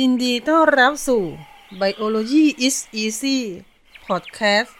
[0.00, 1.24] ยินดีต้อนรับสู่
[1.80, 3.38] Biology is Easy
[4.06, 4.70] Podcast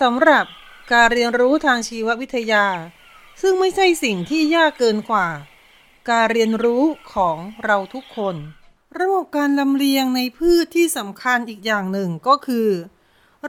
[0.00, 0.44] สำหรับ
[0.92, 2.66] การเรียนรู้ทางชีววิทยา
[3.40, 5.28] ซึ่งไม่ใช่สิ่งที่ยากเกินกว่า
[6.10, 6.82] การเรียนรู้
[7.14, 8.36] ของเราทุกคน
[8.98, 12.68] ระบบการลำเลียงในพืชที่สำคัญอีกอย่างหนึ่งก็คือ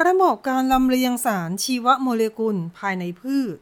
[0.05, 3.57] ระบบการลำเลียงสารชีวโมเลกุลภายในพืช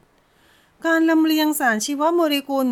[0.85, 2.69] การลำเลียงสารชีวโมเลกุล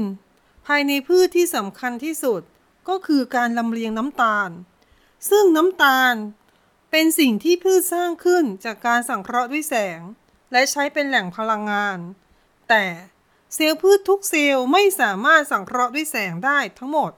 [0.67, 2.43] ภายในพืชที่สำคัญที่สุด
[2.89, 4.49] ก็คือการลำเลียงน้ำตาล
[5.29, 6.15] ซึ่งน้ำตาล
[6.91, 9.99] เป็นสิ่งที่พืชสร้างขึ้นจากการสังเคราะห์ด้วยแสง
[10.51, 11.97] และใช้เป็นแหล่งพลังงาน
[12.69, 12.85] แต่
[13.55, 17.11] เซลล์พืชทุกเซลล์ไม่สามารถสังเคราะห์ด้วยแสงได้ทั้งหมด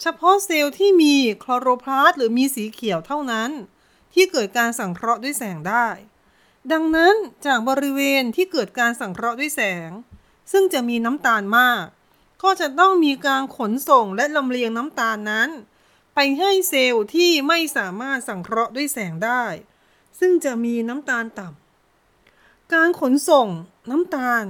[0.00, 3.50] เฉพาะเซลล์ที่มีคลอโรพลาสต์หรือมีสีเขียวเท่านั้น
[4.14, 5.86] ที่เกิดการสังเคราะห์ด้วยแสงได้
[6.72, 7.14] ดังนั้น
[7.46, 9.90] จากบริเวณที่เกิดการสังเคราะห์ด้วยแสง
[10.52, 11.84] ซึ่งจะมีน้ำตาลมาก
[12.42, 15.48] ก็จะต้องมีการขนส่งและลำเลียงน้ำตาลนั้น
[16.14, 19.44] ไปให้เซลล์ที่ไม่สามารถสังเคราะห์ด้วยแสงได้
[20.18, 23.48] ซึ่งจะมีน้ำตาลต่ำการขนส่ง
[23.90, 24.44] น้ำตาล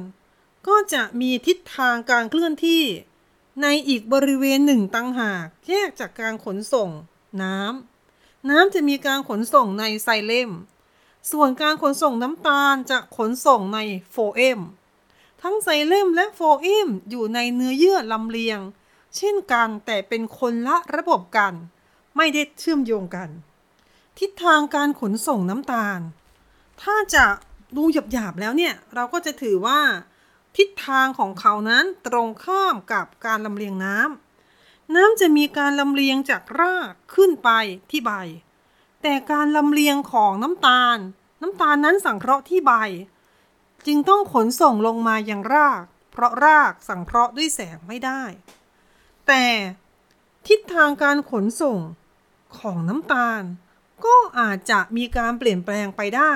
[0.69, 2.85] ก็จะมีทิศทางการเคลื่อนที่
[3.63, 6.91] ในอีกบริเวณหนึ่งตั้งหากแยกจากการขนส่ง
[7.43, 10.51] น้ำน้ำจะมีการขนส่งในไซเลม
[11.33, 13.79] ส่วนการขนส่งน้ำตาลจะขนส่งใน
[14.11, 14.61] โฟเอม
[15.43, 18.61] ทั้งไซเลมและโฟเอมอยู่ในเนื้อเยื่อลำเลียง
[19.17, 21.53] เช่นกันแต่เป็นคนละระบบกัน
[22.17, 23.29] ไม่ได้เชื่อมโยงกัน
[24.19, 26.01] ทิศทางการขนส่งน้ำตาล
[26.83, 27.25] ถ้าจะ
[27.77, 29.81] ดูหยาบๆแล้วเนี่ย เราก็จะถือว่า
[30.57, 37.51] ทิศทางของเขานั้นตรงข้ามกับการลำเลียงน้ำน้ำจะมีการลำเลียงจากรากขึ้นไป
[37.91, 38.13] ที่ใบ
[39.03, 40.99] แต่การลำเลียงของน้ำตาล
[41.43, 42.73] น้ำตาลนั้นสังเคราะห์ที่ใบ
[43.87, 48.23] จึงต้องขนส่งลงมายังราก เพราะรากสังเคราะห์ด้วยแสงไม่ได้
[49.27, 49.45] แต่
[50.49, 51.79] ทิศทางการขนส่ง
[52.59, 53.43] ของน้ำตาล
[54.07, 56.35] ก็อาจจะมีการเปลี่ยนแปลงไปได้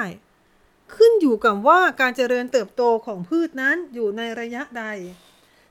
[0.95, 4.85] ขึ้นอยู่กับว่าการเจริญเติบโตของพืชนั้นอยู่ในระยะใด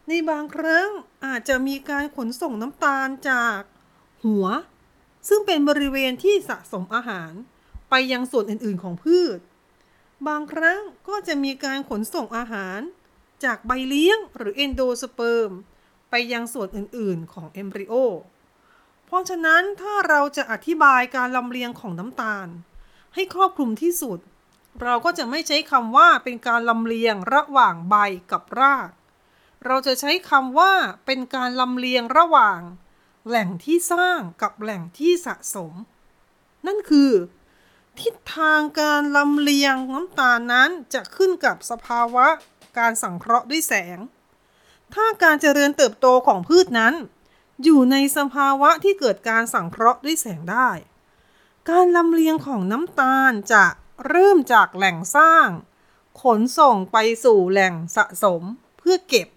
[0.07, 0.89] ในบางครั้ง
[1.25, 3.59] อาจจะมีการขนส่งน้ำตาลจาก
[4.25, 4.45] หัว
[5.27, 7.31] ซึ่งเป็นบริเวณที่สะสมอาหาร
[7.89, 9.39] ไปยังส่วนอื่นๆของพืช
[10.27, 12.79] บางครั้งก็จะมีการขนส่งอาหาร
[13.43, 15.51] จากใบเลี้ยงหรือเอนโดสเปิร์ม
[16.09, 17.93] ไปยังส่วนอื่นๆของเอมบริโอ
[19.05, 22.47] เพราะฉะนั้นถ้าเราจะอธิบายการลำเลียงของน้ำตาล
[23.15, 24.19] ให้ครอบคลุมที่สุด
[24.83, 27.95] เราก็จะไม่ใช้คำว่าเป็นการลำเลียงระหว่างใบ
[28.31, 28.89] กับราก
[29.65, 30.73] เราจะใช้คำว่า
[31.05, 32.59] เป็นการลำเลียงระหว่าง
[33.27, 35.73] แหล่งที่สร้างกับแหล่งที่สะสม
[36.67, 37.11] นั่นคือ
[38.03, 42.27] ทิศทางการลำเลียงน้ำตาลนั้นจะขึ้นกับสภาวะ
[42.77, 43.97] การสังเคราะห์ด้วยแสง
[44.93, 46.93] ถ้าการเจริญเติบโตของพืชนั้น
[47.63, 50.69] อยู่ในสภาวะที่เกิดการสังเคราะห์ด้วยแสงได้
[51.69, 53.65] การลำเลียงของน้ำตาลจะ
[54.07, 55.47] เริ่มจากแหล่งสร้าง
[56.21, 58.41] ขนส่งไปสู่แหล่งสะสม
[58.77, 59.27] เพื่อเก็บ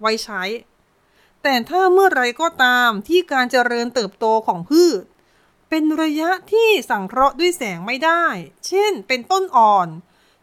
[0.00, 0.42] ไว้ใช้
[1.42, 5.02] แต่ถ้าเมื่อไรก็ตามที่การเจริญเติบโตของพืช
[5.74, 8.24] เป็นระยะที่สังเคราะห์ด้วยแสงไม่ได้
[8.66, 9.88] เช่น เป็นต้นอ่อน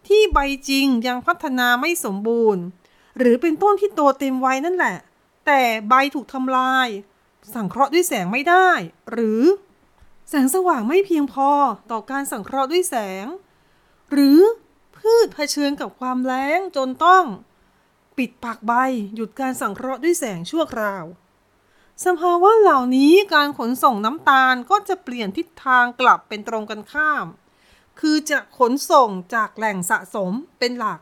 [0.07, 2.63] ที่ใบจริงยังพัฒนาไม่สมบูรณ์
[3.17, 4.97] หรือเป็นต้นที่โตเต็มวัยนั่นแหละ
[5.45, 6.88] แต่ใบถูกทำลาย
[7.56, 8.69] สังเคราะห์ด้วยแสงไม่ได้
[9.12, 9.41] หรือ
[10.29, 11.51] แสงสว่างไม่เพียงพอ
[11.91, 13.25] ต่อการสังเคราะห์ด้วยแสง
[14.11, 14.40] หรือ
[14.97, 17.23] พืชเผชิญกับความแล้งจนต้อง
[18.17, 18.73] ปิดปากใบ
[19.16, 21.06] หยุดการสังเคราะห์ด้วยแสงชั่วคราว
[22.06, 27.26] สภาวะเหล่านี้การขนส่งน้ำตาลก็จะเปลี่ยนทิศทางกลับเป็นตรงกันข้าม
[28.00, 31.00] คือจะขนส่งจากแหล่งสะสมเป็นหลัก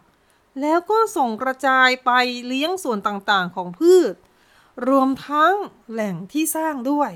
[0.61, 2.11] แล้วก็ส่งกระจายไป
[2.47, 4.13] เลี้ยงส่วนต่างๆของพืช
[4.87, 5.53] รวมทั้ง
[5.91, 7.11] แหล่งที่สร้างด้วย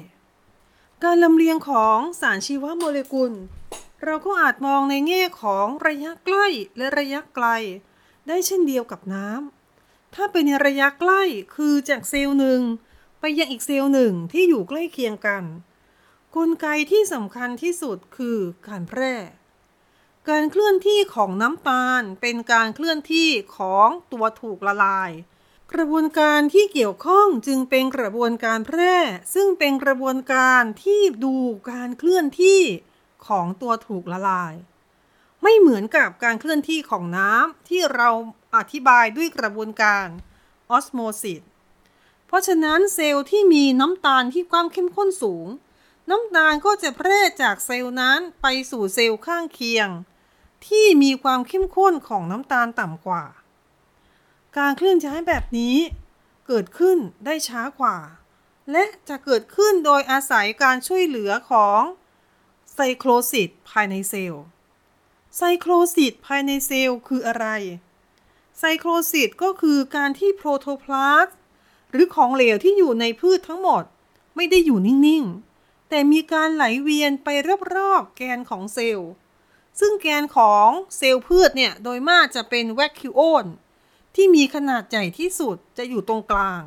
[1.04, 3.34] การลำเลียงของสารชีวโมเลกุล
[4.04, 6.48] เราก็อาจมองในแง่ของระยะใกล้
[6.78, 7.48] และระยะไกล
[8.28, 11.22] ได้เช่นเดียวกับน้ำถ้าเป็นในระยะใกล้
[11.56, 12.62] คือจากเซลล์หนึ่ง
[13.24, 15.44] ไปยังอีกเซลล์หนึ่งที่อยู่ใกล้เคียงกัน
[16.36, 19.14] กลไกที่สำคัญที่สุดคือการแพร่
[20.30, 25.12] การเคลื่อนที่ของน้ำตาลเป็นการเคลื่อนที่ของตัวถูกละลาย
[25.74, 28.96] กระบวนการที่เกี่ยวข้องจึงเป็นกระบวนการแพร่
[29.34, 31.36] ซึ่งเป็นกระบวนการที่ดู
[31.72, 32.62] การเคลื่อนที่
[33.28, 34.54] ของตัวถูกละลาย
[35.44, 38.10] ไม่เหมือนกับการเคลื่อนที่ของน้ำที่เรา
[38.56, 40.08] อธิบายด้วยกระบวนการ
[40.70, 41.42] ออสโมซิส
[42.32, 45.48] เพราะฉะนั้นเซลล์ที่มีน้ำตาลที่ความเข้มข้นสูง
[46.10, 49.90] น้ำตาลก็จะแพร่จากเซลล์นั้นไปสู่เซลล์ข้างเคียง
[50.68, 53.24] ที่มีความเข้มข้นของน้ำตาลต่ำกว่า
[54.58, 55.76] การเคลื่อนย้ายแบบนี้
[56.48, 57.98] เกิดขึ้นได้ช้ากว่า
[58.72, 61.82] และจะเกิดขึ้นโดยอาศัยการช่วยเหลือของ
[62.74, 64.44] ไซโคลซิตภายในเซลล์
[65.38, 67.48] ไซโคลซิตภายในเซลล์คืออะไร
[68.60, 71.28] ไซโคลซิตก็คือการที่โปรโตพลาส
[71.92, 73.84] หรือของเหลวที่อยู่ในพืชทั้งหมด
[74.36, 77.28] ไม่ได้อยู่นิ่งๆ แต่มีการไหลเวียนไป
[77.76, 79.12] รอบๆแกนของเซลล์
[79.80, 83.46] ซึ่งแกนของเซลล์พืชเนี่ย โดยมากจะเป็นแวคคิโอน
[84.16, 86.62] ที่มีขนาดใหญ่ที่สุดจะอยู่ตรงกลาง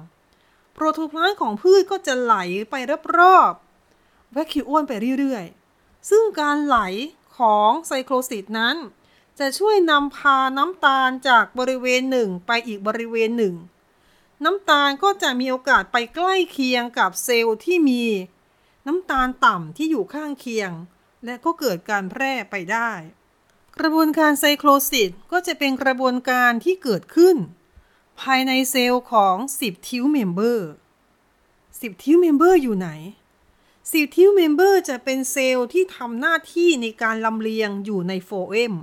[0.72, 2.34] โปรโตพลาสของพืชก็จะไหล
[2.70, 2.74] ไป
[3.18, 6.78] รอบๆแวคคิโอนไปเรื่อยๆ ซึ่งการไหล
[7.38, 8.76] ของไซโคลซิตนั้น
[9.38, 13.54] จะช่วยนำพาน้ำตาลจากบริเวณหนึ่งไปอีกบริเวณหนึ่ง
[14.44, 18.04] น้ำตาลก็จะมีโอกาสไปใกล้เคียงกับเซลล์ที่มี
[18.86, 20.70] น้ำตาลต่ำที่อยู่ข้างเคียง
[21.24, 22.90] และก็เกิดการแพร่ไปได้
[23.78, 27.36] กระบวนการ cyclosis ก็จะเป็นกระบวนการที่เกิดขึ้น
[28.20, 30.68] ภายในเซลล์ของ sieve tube member sieve
[31.36, 32.88] tube member อยู่ไหน
[33.54, 38.74] sieve tube member จะเป็นเซลล์ที่ทำหน้าที่ในการลำเลียงอยู่ใน phloem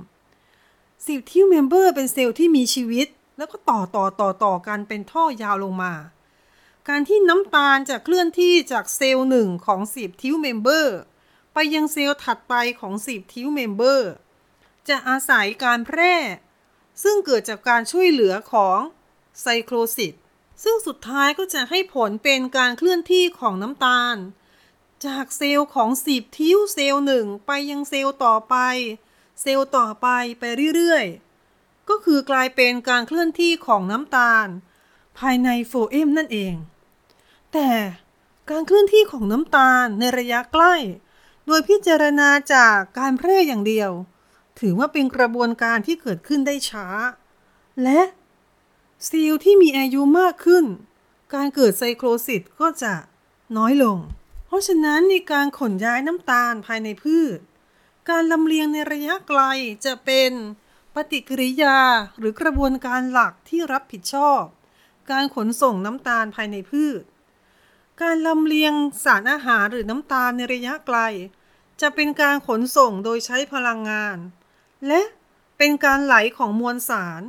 [0.61, 3.07] sieve tube member เป็นเซลล์ที่มีชีวิต
[3.41, 5.93] แล้วก็ต่อต่อต่อต่อกันเป็นท่อยาวลงมา
[6.87, 10.97] การที่น้ำตาลจะเคลื่อนที่จากเซลล์หนึ่งของ sieve tube member
[11.53, 14.11] ไปยังเซลล์ถัดไปของ sieve tube member
[14.87, 16.15] จะอาศัยการแพร่
[17.03, 18.79] ซึ่งเกิดจากการช่วยเหลือของ
[19.41, 20.13] cyclosis
[20.63, 24.15] ซึ่งสุดท้ายก็จะให้ผลเป็นการเคลื่อนที่ของน้ำตาล
[25.05, 28.55] จากเซลล์ของ sieve tube เซลล์หนึ่งไปยังเซลล์ต่อไป
[29.41, 30.07] เซลล์ต่อไป
[30.39, 30.43] ไป
[30.75, 31.30] เรื่อยๆ
[31.89, 34.47] ก็คือกลายเป็นการเคลื่อนที่ของน้ำตาล
[35.19, 36.53] ภายในโฟเอมนั่นเอง
[37.53, 37.69] แต่
[38.49, 40.75] การเคลื่อนที่ของน้ำตาลในระยะใกล้
[41.45, 43.91] โดยพิจารณาจากการแพร่อย่างเดียว
[44.59, 46.87] ถือว่าเป็นกระบวนการที่เกิดขึ้นได้ช้า
[47.83, 48.01] และ
[49.05, 50.65] เซลล์ที่มีอายุมากขึ้น
[51.33, 52.93] การเกิดไซโคลซิสก็จะ
[53.57, 53.97] น้อยลง
[54.45, 57.37] เพราะฉะนั้นในการขนย้ายน้ำตาลภายในพืช
[58.09, 59.41] การลำเลียงในระยะไกล
[59.85, 60.31] จะเป็น
[60.95, 61.77] ปฏิกิริยา
[62.17, 64.43] หรือกระบวนการหลักที่รับผิดชอบ
[65.11, 67.03] การขนส่งน้ำตาลภายในพืช
[68.01, 68.73] การลำเลียง
[69.03, 70.99] สารอาหารหรือน้ำตาลในระยะไกล
[71.81, 74.17] จะเป็นการขนส่งโดยใช้พลังงาน
[74.87, 75.01] และ
[75.57, 77.21] เป็นการไหลของมวลสาร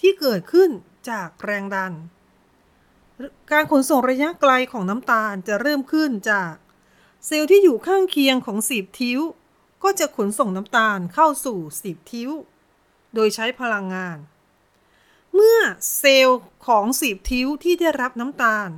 [0.00, 0.70] ที่เกิดขึ้น
[1.10, 1.92] จากแรงดัน
[3.52, 6.54] การขนส่งระยะไกลของน้ำตาลจะเริ่มขึ้นจาก
[7.26, 9.20] เซลล์ที่อยู่ข้างเคียงของสีบทิ้ว
[9.82, 12.30] ก็จะขนส่งน้ำตาลเข้าสู่สีบทิ้ว
[13.14, 14.18] โดยใช้พลังงาน
[15.34, 15.58] เมื่อ
[15.98, 18.70] เซลล์ของสีบทิ้วที่ได้รับน้ำตาล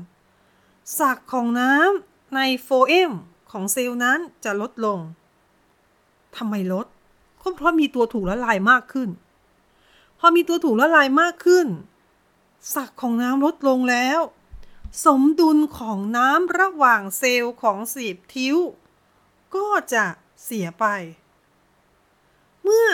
[0.99, 3.13] สักของน้ำในโฟเอม
[3.51, 4.99] ของเซลล์นั้นจะลดลง
[6.37, 6.87] ทำไมลด
[7.41, 9.11] ก็เพราะมีตัวถูกละลายมากขึ้น
[10.19, 11.67] พอมีตัวถูกละลายมากขึ้น
[12.75, 14.21] สักของน้ำลดลงแล้ว
[15.07, 18.57] สมดุลของน้ำระหว่างเซลล์ของสีบทิ้ว
[19.55, 20.05] ก็จะ
[20.45, 20.85] เสียไป
[22.63, 22.89] เมื่อ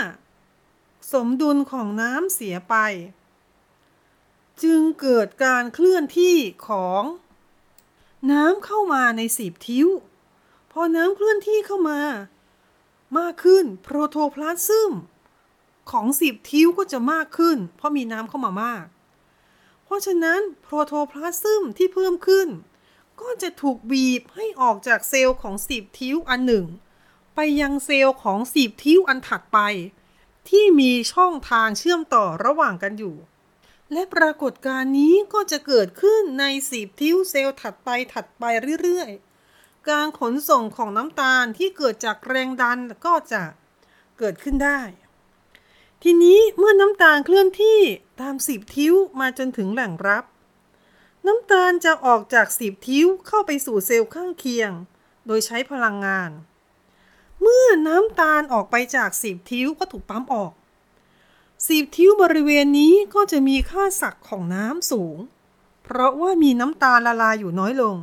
[1.13, 2.75] สมดุลของน้ำเสียไป
[4.63, 6.37] จึงเกิดการเคลื่อนที่
[6.69, 7.03] ของ
[8.31, 9.89] น้ำเข้ามาในสีบทิ้ว
[10.73, 12.01] พอน้ำเคลื่อนที่เข้ามา
[13.19, 14.93] มากขึ้นโปรโตพลาซึม
[15.91, 18.85] ของสีบทิ้วก็จะมากขึ้น เพราะมีน้ำเข้ามามาก
[19.85, 22.49] เพราะฉะนั้นโปรโตพลาซึมที่เพิ่มขึ้น
[23.21, 26.67] ก็จะถูกบีบให้ออกจากเซลล์ของสีบทิ้วอันหนึ่ง
[27.35, 29.59] ไปยังเซลล์ของสีบทิ้วอันถัดไป
[30.49, 33.17] ที่มีช่องทางเชื่อมต่อระหว่างกันอยู่
[33.93, 38.45] และปรากฏการณ์นี้ก็จะเกิดขึ้นในสีบทิ้วเซลล์ถัดไปถัดไป
[38.83, 43.43] เรื่อยๆ การขนส่งของน้ำตาลที่เกิดจากแรงดันก็จะ
[44.19, 44.81] เกิดขึ้นได้
[46.03, 47.81] ทีนี้เมื่อน้ำตาลเคลื่อนที่
[48.21, 50.25] ตามสีบทิ้วมาจนถึงแหล่งรับ
[51.27, 54.71] น้ำตาลจะออกจากสีบทิ้วเข้าไปสู่เซลล์ข้างเคียง
[55.27, 56.31] โดยใช้พลังงาน
[57.41, 60.53] เมื่อน้ำตาลออกไปจากสีบทิ้วก็ถูกปั๊มออก
[61.67, 65.17] สีบทิ้วบริเวณนี้ก็จะมีค่าศักของน้ำสูง
[65.83, 67.97] เพราะว่ามีน้ำตาลละลายอยู่น้อยลง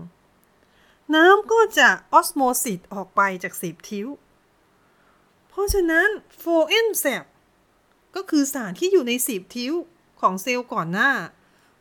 [1.16, 4.08] น้ำก็จะออสโมซิสออกไปจากสีบทิ้ว
[5.50, 7.24] เพราะฉะนั้น phloem sap
[8.16, 9.74] ก็คือสารที่อยู่ใน sieve tube
[10.22, 11.12] ของเซลล์ก่อนหน้า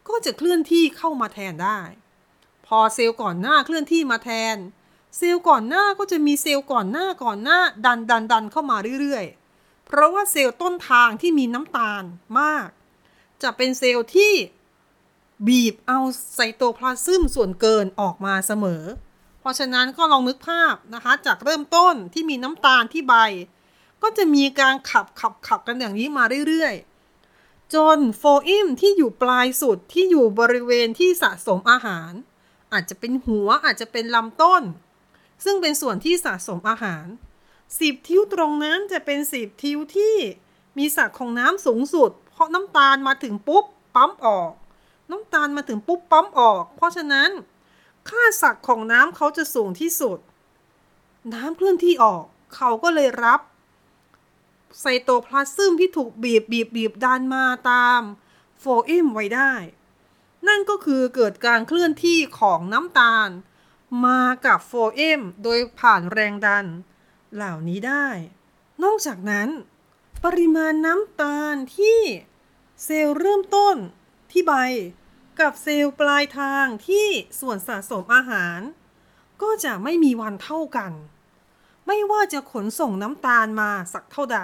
[0.08, 1.80] ก็จะเคลื่อนที่เข้ามาแทนได้
[2.66, 4.56] พอเซลล์ก่อนหน้าเคลื่อนที่มาแทน
[5.16, 12.02] เซลล์ก่อนหน้าก็จะมีเซลล์ก่อนหน้าก่อนหน้าดันดันดันเข้ามาเรื่อยๆ เพราะว่าเซลล์ต้นทางที่มีน้ำตาล
[12.40, 12.68] มาก
[13.42, 14.32] จะเป็นเซลล์ที่
[15.46, 15.98] บีบเอา
[16.34, 18.82] ไซโตพลาซึมส่วนเกินออกมาเสมอ
[19.40, 23.14] เพราะฉะนั้นก็ลองนึกภาพนะคะ จากเริ่มต้นที่มีน้ำตาลที่ใบ
[24.02, 32.12] ก็จะมีการขับขับขับกันอย่างนี้มาเรื่อยๆ จนโฟอิมที่อยู่ปลายสุดที่อยู่บริเวณที่สะสมอาหาร
[32.72, 34.62] อาจจะเป็นหัวอาจจะเป็นลำต้น
[35.44, 37.06] ซึ่งเป็นส่วนที่สะสมอาหาร
[37.76, 40.16] สีบทิ้วตรงนั้นจะเป็นสีบทิ้วที่
[40.78, 43.64] มีสัดของน้ำสูงสุด เพราะน้ำตาลมาถึงปุ๊บ
[43.94, 44.52] ปั๊มออก
[45.10, 47.30] น้ำตาลมาถึงปุ๊บปั๊มออก เพราะฉะนั้น
[48.08, 50.18] ค่าสักของน้ำเขาจะสูงที่สุด
[51.34, 52.24] น้ำเคลื่อนที่ออก
[52.54, 53.40] เขาก็เลยรับ
[54.80, 58.00] ไซโตพลาซึมที่ถูกบีบบีบบีบดันมาตาม
[58.60, 59.52] โฟเอมไว้ได้
[60.48, 63.28] นั่นก็คือเกิดการเคลื่อนที่ของน้ำตาล
[64.04, 66.66] มากับโฟเอมโดยผ่านแรงดัน
[67.34, 68.06] เหล่านี้ได้
[68.82, 69.48] นอกจากนั้น
[70.24, 72.00] ปริมาณน้ำตาลที่
[72.84, 73.76] เซลล์เริ่มต้น
[74.30, 74.52] ที่ใบ
[75.40, 77.06] กับเซลล์ปลายทางที่
[77.40, 78.60] ส่วนสะสมอาหาร
[79.42, 80.92] ก็จะไม่มีวันเท่ากัน
[81.86, 84.40] ไม่ว่าจะขนส่งน้ำตาลมาสักเท่าใด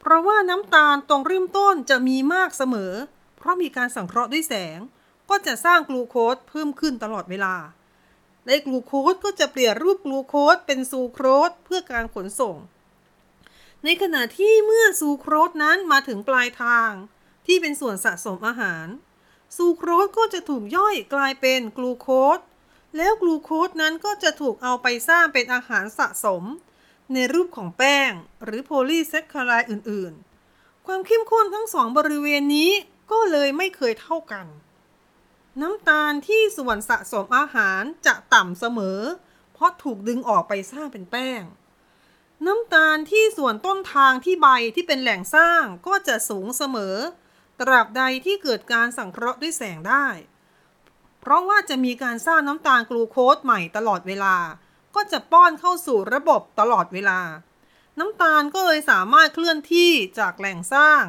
[0.00, 2.92] เพราะว่าน้ำตาลตรงเริ่มต้นจะมีมากเสมอ
[3.36, 4.78] เพราะมีการสังเคราะห์ด้วยแสง
[5.28, 7.54] ก็จะสร้างกลูโคสเพิ่มขึ้นตลอดเวลา
[8.46, 12.56] ในกลูโคสก็จะเปลี่ยนรูปกลูโคสเป็นซูโครสเพื่อการขนส่ง
[13.84, 16.90] ในขณะที่เมื่อซูโครสนั้นมาถึงปลายทาง
[17.46, 18.86] ที่เป็นส่วนสะสมอาหาร
[19.56, 22.38] ซูโครสก็จะถูกย่อยกลายเป็นกลูโคส
[22.96, 26.42] แล้วกลูโคสนั้นก็จะถูกเอาไปสร้างเป็นอาหารสะสม
[27.12, 28.12] ในรูปของแป้ง
[28.44, 32.70] หรือโพลีแซคคารายอื่นๆ ความเข้มข้นทั้งสองบริเวณนี้
[33.12, 34.46] ก็เลยไม่เคยเท่ากัน
[35.60, 39.00] น้ำตาลที่ส่วนสะสมอาหารจะต่ำเสมอ
[39.54, 41.42] เพราะถูกดึงออกไปสร้างเป็นแป้ง
[42.46, 46.96] น้ำตาลที่ส่วนต้นทางที่ใบที่เป็นแหล่งสร้างก็จะสูงเสมอ
[47.60, 50.06] ตราบใดที่เกิดการสังเคราะห์ด้วยแสงได้
[51.20, 54.36] เพราะว่าจะมีการสร้างน้ำตาลกลูโคสใหม่ตลอดเวลา
[54.94, 57.20] ก็จะป้อนเข้าสู่ระบบตลอดเวลา
[57.98, 61.04] น้ำตาลก็เลยสามารถเคลื่อนที่จากแหล่งสร้าง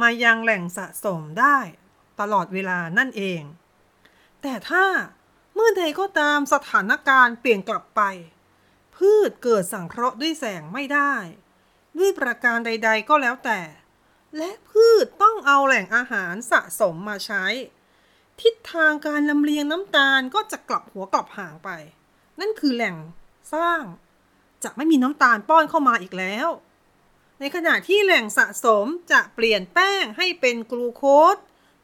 [0.00, 1.58] มายังแหล่งสะสมได้
[2.20, 3.42] ตลอดเวลานั่นเอง
[4.48, 4.86] แต่ถ้า
[5.54, 8.02] เมื่อใดก็ตามสถานการณ์เปลี่ยนกลับไป
[8.96, 11.14] พืชเกิดสังเคราะห์ด้วยแสงไม่ได้
[11.98, 13.60] ด้วยประการใด ๆ ก็แล้วแต่
[14.36, 17.44] และพืชต้องเอาแหล่งอาหารสะสมมาใช้
[18.40, 21.70] ทิศทางการลำเลียงน้ำตาลก็จะกลับหัวกลับหางไป
[22.40, 22.96] นั่นคือแหล่ง
[23.54, 23.82] สร้าง
[24.64, 26.48] จะไม่มีน้ำตาลป้อนเข้ามาอีกแล้ว
[27.40, 31.36] ในขณะที่แหล่งสะสมจะเปลี่ยนแป้งให้เป็นกลูโคส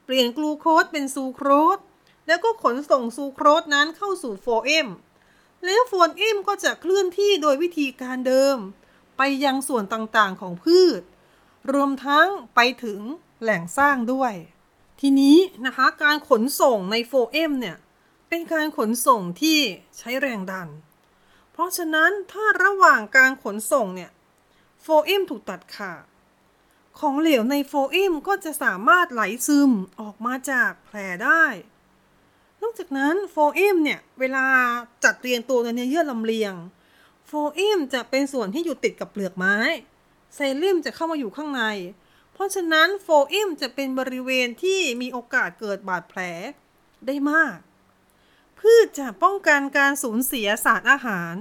[0.04, 1.78] เปลี่ยนกลูโคสเป็นซูโครส
[2.26, 4.88] แล้วก็ขนส่งซูโครสนั้นเข้าสู่โฟเอม
[5.64, 8.56] แล้วโฟเอมก็จะเคลื่อนที่โดยวิธีการเดิม
[9.16, 11.02] ไปยังส่วนต่างๆของพืช
[11.72, 13.00] รวมทั้งไปถึง
[13.42, 14.34] แหล่งสร้างด้วย
[15.00, 15.36] ทีนี้
[15.66, 17.76] นะคะการขนส่งในโฟเอมเนี่ย
[18.28, 19.58] เป็นการขนส่งที่
[19.98, 20.68] ใช้แรงดัน
[21.52, 24.10] เพราะฉะนั้นถ้าระหว่างการขนส่งเนี่ย
[24.82, 26.04] โฟเอมถูกตัดขาด
[26.98, 31.44] ของเหลวในโฟเอมก็จะสามารถไหลซึมออกมาจากแผลได้
[32.62, 34.46] นอกจากนั้นโฟเอมเนี่ย เวลา
[35.04, 36.54] จัดเรียงตัวในเนื้อเยื่อลำเลียง
[37.26, 39.56] โฟเอมจะเป็นส่วนที่อยู่ติดกับเปลือกไม้
[40.34, 41.62] ไซลิมจะเข้ามาอยู่ข้างใน
[42.32, 46.20] เพราะฉะนั้นโฟอิมจะเป็นบริเวณที่มีโอกาสเกิดบาดแผล
[47.06, 47.56] ได้มาก
[48.58, 51.34] พืชจะป้องกันการสูญเสียสารอาหาร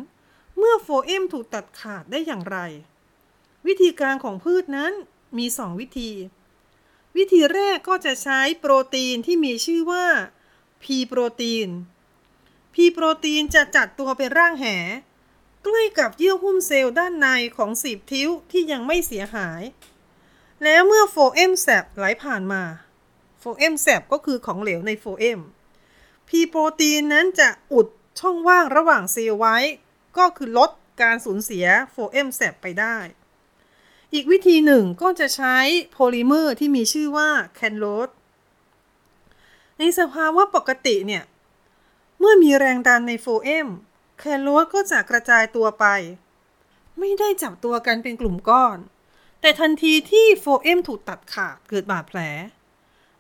[0.58, 2.58] เมื่อโฟอิมถูกตัดขาดได้อย่างไร
[3.68, 4.94] วิธีการของพืชนั้น
[5.38, 6.12] มี 2 วิธี
[7.18, 10.06] วิธีแรกก็จะใช้โปรตีนที่มีชื่อว่า
[10.84, 11.70] P-protein
[12.74, 14.66] P-protein จะจัดตัวเป็นร่างแห
[15.64, 19.62] ใกล้กับเยื่อหุ้มเซลล์ด้านในของ sieve tube ที่ยังไม่เสียหาย
[20.64, 22.64] แล้วเมื่อ phloem sap ไหลผ่านมา
[23.40, 25.40] phloem sap ก็คือของเหลวในโฟเอม
[26.28, 27.88] P-protein นั้นจะอุด
[28.20, 29.58] ช่องว่างระหว่างเซลล์ไว้
[30.18, 30.72] ก็คือลด
[31.02, 32.98] การสูญเสีย phloem sap ไปได้
[34.14, 35.58] อีกวิธีหนึ่งก็จะใช้
[35.92, 38.10] โพลิเมอร์ที่มีชื่อว่า callose
[39.84, 41.24] ในสภาวะปกติเนี่ย
[42.20, 43.68] เมื่อมีแรงดันใน phloem
[44.20, 45.86] callose ก็จะกระจายตัวไป
[47.00, 48.78] ไม่ได้จับตัวกันเป็นกลุ่มก้อน
[49.42, 52.20] แต่ทันทีที่โฟเอมถูกตัดขาดเกิดบาดแผล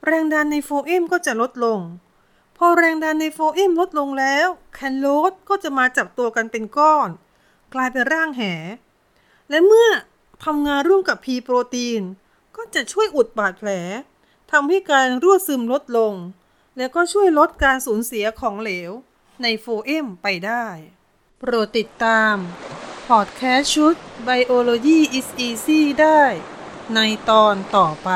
[0.05, 1.79] แรงดันในโฟเอมก็จะลดลง
[2.57, 7.09] พอแรงดันในโฟเอมลดลงแล้ว callose ก็จะมาจับตัวกันเป็นก้อน
[7.73, 8.41] กลายเป็นร่างแห
[9.49, 9.89] และเมื่อ
[10.45, 12.01] ทำงานร่วมกับ P-protein
[12.55, 13.69] ก็จะช่วยอุดบาดแผล
[14.51, 16.15] ทำให้การรั่วซึมลดลง
[16.77, 18.91] แล้วก็ช่วยลดการสูญเสียของเหลว
[19.41, 20.67] ในโฟเอมไปได้
[21.39, 22.35] โปรดติดตาม
[23.07, 23.95] พอดแคสต์ชุด
[24.27, 26.23] Biology is Easy ได้
[26.95, 26.99] ใน
[27.29, 28.09] ตอนต่อไป